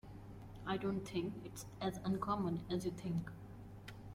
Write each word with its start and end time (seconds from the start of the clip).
I 0.65 0.77
don't 0.77 1.01
think 1.07 1.35
it's 1.45 1.67
as 1.79 1.99
uncommon 2.03 2.63
as 2.71 2.85
you 2.85 2.91
think. 2.91 3.29